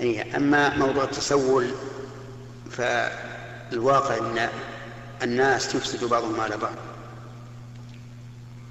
[0.00, 1.70] أي أما موضوع التسول
[2.70, 4.48] فالواقع أن
[5.22, 6.74] الناس يفسد بعضهم على بعض.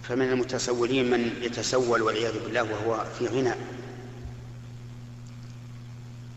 [0.04, 3.54] فمن المتسولين من يتسول والعياذ بالله وهو في غنى.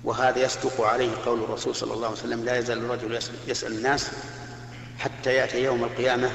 [0.04, 4.10] وهذا يصدق عليه قول الرسول صلى الله عليه وسلم لا يزال الرجل يسأل الناس
[4.98, 6.30] حتى يأتي يوم القيامة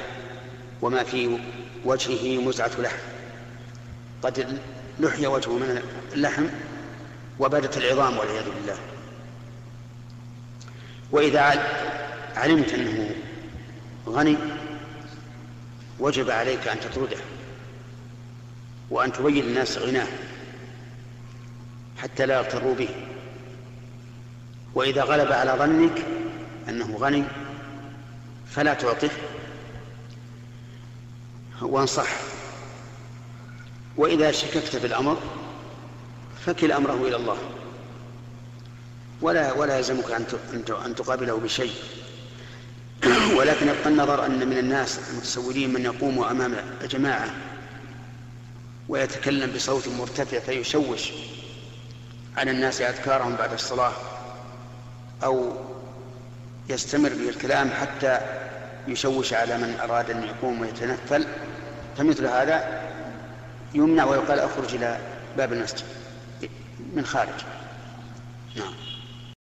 [0.81, 1.39] وما في
[1.85, 2.97] وجهه مزعة لحم.
[4.21, 4.59] قد
[4.99, 5.81] لحي وجهه من
[6.13, 6.47] اللحم
[7.39, 8.77] وبدت العظام والعياذ بالله.
[11.11, 11.41] وإذا
[12.35, 13.15] علمت أنه
[14.07, 14.37] غني
[15.99, 17.17] وجب عليك أن تطرده
[18.89, 20.07] وأن تبين الناس غناه
[21.97, 22.89] حتى لا يغتروا به.
[24.73, 26.05] وإذا غلب على ظنك
[26.69, 27.23] أنه غني
[28.49, 29.09] فلا تعطه
[31.61, 32.09] وانصح.
[33.97, 35.17] وإذا شككت في الأمر
[36.47, 37.37] فكل أمره إلى الله.
[39.21, 40.25] ولا ولا يلزمك أن
[40.85, 41.73] أن تقابله بشيء.
[43.37, 46.55] ولكن يبقى النظر أن من الناس المتسولين من يقوم أمام
[46.89, 47.29] جماعة
[48.89, 51.11] ويتكلم بصوت مرتفع فيشوش
[52.37, 53.93] على الناس أذكارهم بعد الصلاة
[55.23, 55.53] أو
[56.69, 58.19] يستمر بالكلام حتى
[58.87, 61.25] يشوش على من أراد أن يقوم ويتنفل.
[61.97, 62.81] فمثل هذا
[63.73, 64.99] يمنع ويقال اخرج إلى
[65.37, 66.06] باب المسجد.
[66.97, 67.43] من خارج.
[68.55, 68.96] نعم.